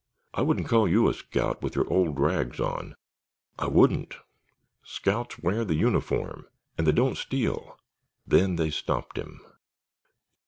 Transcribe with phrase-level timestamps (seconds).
[0.33, 4.15] I wouldn't call you a scout with your old rags on—I wouldn't.
[4.81, 7.77] Scouts wear the uniform and they don't steal——"
[8.25, 9.41] Then they stopped him.